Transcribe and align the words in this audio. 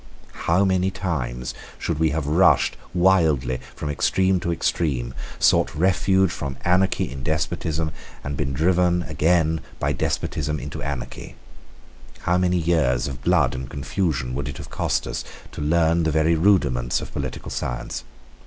How 0.47 0.65
many 0.65 0.89
times 0.89 1.53
should 1.77 1.99
we 1.99 2.09
have 2.09 2.25
rushed 2.25 2.75
wildly 2.91 3.59
from 3.75 3.91
extreme 3.91 4.39
to 4.39 4.51
extreme, 4.51 5.13
sought 5.37 5.75
refuge 5.75 6.31
from 6.31 6.57
anarchy 6.65 7.11
in 7.11 7.21
despotism, 7.21 7.91
and 8.23 8.35
been 8.35 8.47
again 8.49 9.51
driven 9.51 9.61
by 9.77 9.93
despotism 9.93 10.59
into 10.59 10.81
anarchy! 10.81 11.35
How 12.21 12.39
many 12.39 12.57
years 12.57 13.07
of 13.07 13.21
blood 13.23 13.53
and 13.53 13.69
confusion 13.69 14.33
would 14.33 14.47
it 14.49 14.57
have 14.57 14.71
cost 14.71 15.05
us 15.05 15.23
to 15.51 15.61
learn 15.61 16.01
the 16.01 16.09
very 16.11 16.33
rudiments 16.33 16.99
of 16.99 17.13
political 17.13 17.51
science! 17.51 18.03